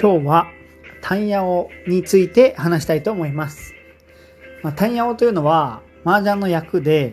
[0.00, 0.50] 今日は
[1.02, 3.74] 単ヤオについて話したいと思います。
[4.62, 7.12] まあ、単ヤオというのは麻雀の役で、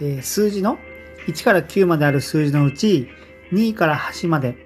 [0.00, 0.78] えー、数字の
[1.26, 3.10] 1から9まである数字のうち
[3.52, 4.56] 2から8まで、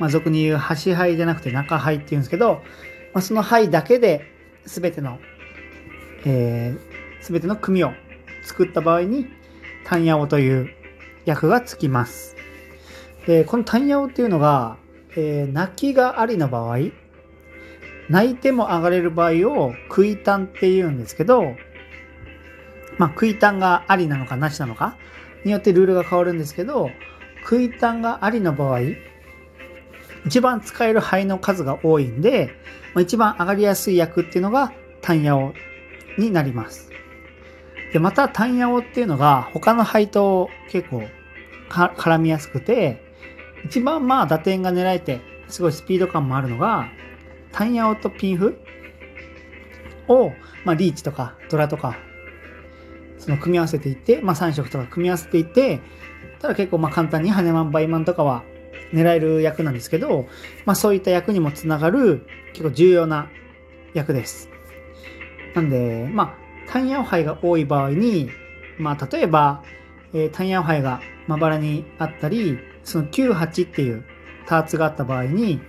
[0.00, 2.62] まあ、俗に言う端牌じゃなくて中牌っていうんですけど、
[3.14, 4.24] まあ、その牌だけで
[4.64, 5.20] 全ての、
[6.24, 7.92] えー、全ての組を
[8.42, 9.28] 作った場合に
[9.84, 10.68] 単ヤオという
[11.26, 12.34] 役がつきます。
[13.28, 14.78] でこの単ヤオっていうのが
[15.16, 16.78] えー、泣きがありの場合、
[18.08, 21.54] 泣いても上がれる場合を食い単って言うんですけど、
[22.96, 24.96] まあ食い単がありなのかなしなのか
[25.44, 26.90] によってルールが変わるんですけど、
[27.42, 28.80] 食い単がありの場合、
[30.26, 32.50] 一番使える牌の数が多いんで、
[32.94, 35.54] まあ、一番上がりやすい役っていうのが単ヤオ
[36.18, 36.90] になります。
[37.92, 41.04] で、また単ヤオっていうのが他の牌と結構
[41.70, 43.07] 絡みやすくて、
[43.64, 46.88] 一番まあ打点が狙えて、すごいスピード感もあるのが、
[47.52, 48.58] タンヤオとピンフ
[50.08, 50.32] を、
[50.64, 51.96] まあ、リーチとかドラとか、
[53.18, 55.80] その組み合わせていって、まあ、3色とか組み合わせていって、
[56.40, 58.44] ただ結構まあ簡単にハネマン、バイマンとかは
[58.92, 60.26] 狙える役なんですけど、
[60.64, 63.28] まあそういった役にもつながる結構重要な
[63.94, 64.48] 役です。
[65.54, 68.30] なんで、まあ、タンヤオ杯が多い場合に、
[68.78, 69.62] まあ例えば、
[70.12, 72.58] えー、タンヤオ杯がまばらにあったり、
[72.88, 74.04] その98っていう
[74.46, 75.60] ターツがあった場合に、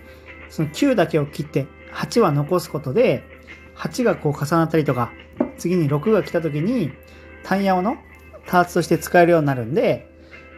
[0.50, 3.24] その9だけを切って8は残すことで、
[3.76, 5.12] 8がこう重なったりとか、
[5.58, 6.92] 次に6が来た時に、
[7.44, 7.98] 単ヤオの
[8.48, 10.10] ターツとして使えるようになるんで、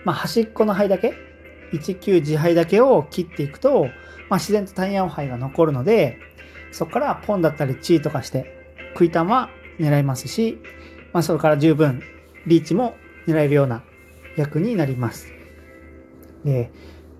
[0.06, 1.14] まあ、端っこの牌だけ、
[1.74, 3.86] 19自牌だけを切っていくと、
[4.30, 6.20] まあ、自然と単ヤオ牌が残るので、
[6.72, 8.46] そこからポンだったりチーとかして、
[8.94, 10.60] 食いタンは狙いますし、
[11.12, 12.04] まあ、それから十分
[12.46, 12.96] リーチも
[13.28, 13.84] 狙えるような
[14.38, 15.41] 役になります。
[16.46, 16.72] で、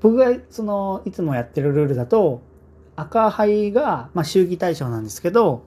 [0.02, 2.42] 僕がその、いつもやってるルールだと、
[2.96, 5.64] 赤牌が、まあ、祝儀対象なんですけど、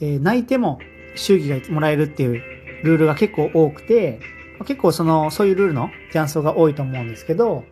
[0.00, 0.78] えー、泣いても
[1.14, 2.42] 祝儀がもらえるっていう
[2.84, 4.20] ルールが結構多くて、
[4.66, 7.64] 結構その、そういうルールの雀荘が多いと思うんですけど、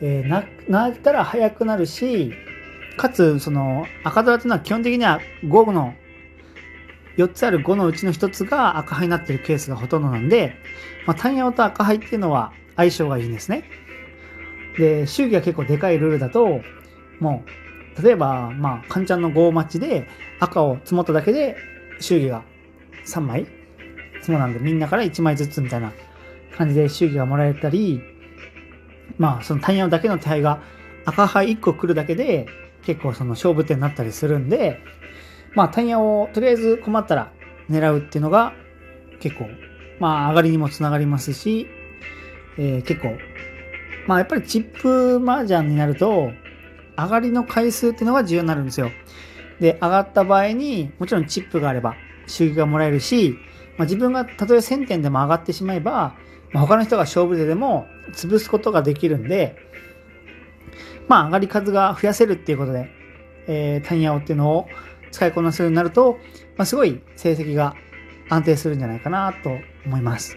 [0.00, 2.32] えー、泣いたら早くなるし、
[2.96, 5.94] かつ、その、赤ドラっていうのは基本的には5の、
[7.16, 10.54] 4つある5のうちの1つが赤牌になってるケースがほとんどなんで、
[11.06, 13.64] まあ、単ヤオと赤牌っていうのは相性がいいんですね。
[14.78, 16.60] で、祝儀が結構でかいルールだと、
[17.20, 17.44] も
[17.98, 20.06] う、例えば、まあ、カンちゃんの5マッチで
[20.38, 21.56] 赤を積もっただけで、
[22.00, 22.42] 祝儀が
[23.06, 23.46] 3枚。
[24.22, 25.92] そうなんで、みんなから1枚ずつみたいな
[26.56, 28.00] 感じで祝儀がもらえたり、
[29.18, 30.60] まあ、そのタイヤだけの手配が
[31.04, 32.46] 赤牌1個来るだけで、
[32.84, 34.80] 結構その勝負手になったりするんで、
[35.54, 37.32] まあ、タイヤをとりあえず困ったら
[37.70, 38.52] 狙うっていうのが
[39.20, 39.48] 結構、
[39.98, 41.66] まあ、上がりにもつながりますし、
[42.58, 43.16] えー、結構
[44.06, 46.30] まあやっぱりチップ麻雀になると、
[46.96, 48.90] 上がりの回数っていうのが重要になるんですよ。
[49.60, 51.94] で、上がった場合に、もちろんチップがあれば
[52.26, 53.36] 収益がもらえるし、
[53.76, 56.16] まあ、自分がたとえ1000点でも上がってしまえば、
[56.52, 59.56] まあ、他の人が勝負手でも潰すことができるんで、
[61.08, 62.88] まあ上がり数が増やせるっていうことで、
[63.46, 64.66] えー、タイヤオっていうのを
[65.10, 66.18] 使いこなせるようになると、
[66.56, 67.74] まあ、すごい成績が
[68.28, 69.50] 安定するんじゃないかなと
[69.84, 70.36] 思います。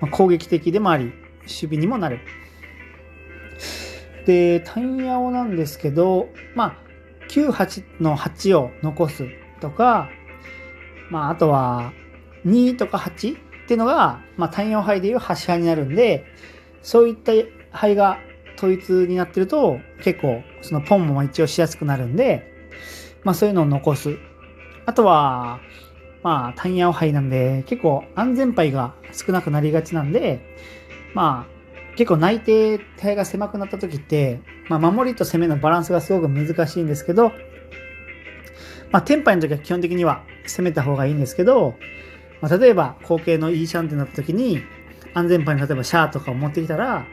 [0.00, 1.12] まあ、攻撃的でもあり、
[1.42, 2.20] 守備にもなる。
[4.26, 6.76] で、単ヤオなんですけど、まあ、
[7.28, 9.26] 9、8の8を残す
[9.60, 10.08] とか、
[11.10, 11.92] まあ、あとは、
[12.46, 16.24] 2とか8っていうのが、まあ、単ヤオ杯でいう8杯になるんで、
[16.82, 17.32] そういった
[17.70, 18.18] 杯が
[18.56, 22.50] 統一になってると、結構、そのポンも一応しやすくなるんで、
[23.24, 24.16] まあ、そういうのを残す。
[24.86, 25.60] あとは、
[26.22, 30.40] まあ、単ヤオ杯なんで、結構安全牌が少なくなりがちなんで、
[31.14, 31.53] まあ、
[31.96, 37.32] 結構内定体が狭くなった時って、まあ、守りと攻めのバランスがすごく難しいんですけど、
[38.90, 41.74] まあ、テンパイの時は基本的には攻めた方がいいんですけど、
[42.40, 44.62] まあ、例えば後継のいいシャンってなった時に、
[45.14, 47.06] 安全牌に例えばシャーとかを持ってきたら、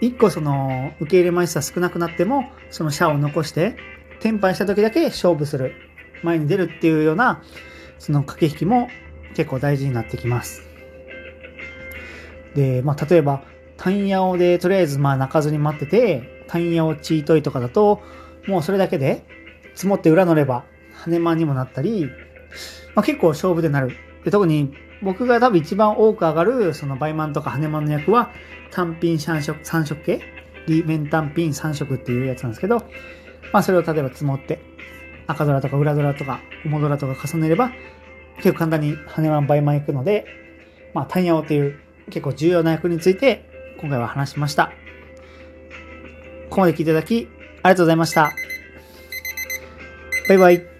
[0.00, 3.76] 一個その受け入れ枚数少なくなっても、そのシャーを残して、
[4.20, 5.74] テンパイした時だけ勝負する。
[6.22, 7.42] 前に出るっていうような、
[7.98, 8.88] その駆け引きも
[9.34, 10.62] 結構大事になってきます。
[12.54, 13.42] で、まあ、例えば、
[13.82, 18.00] 単ヤオでとりあえずまあ泣かずに待ってて、単ヤオチートイとかだと、
[18.46, 19.24] もうそれだけで
[19.74, 22.06] 積もって裏乗れば、羽マにもなったり、
[22.94, 23.96] まあ、結構勝負でなる。
[24.24, 28.30] で特に僕が多分一番多く上がる、そのバイマンとか羽マンの役は、
[28.70, 30.20] 単品3色、3色系？
[30.68, 32.86] リーメン単品3色っていうやつなんですけど、
[33.52, 34.60] まあそれを例えば積もって、
[35.26, 37.72] 赤ドラとか裏ドラとか、モドラとか重ねれば、
[38.36, 40.24] 結構簡単に羽マン、バイマン行くので、
[40.94, 41.80] まあ単ヤオっていう
[42.10, 43.50] 結構重要な役について
[43.82, 44.72] 今回は話しました。
[46.48, 47.28] ここまで聞いていただき、
[47.64, 48.30] ありがとうございました。
[50.28, 50.71] バイバイ。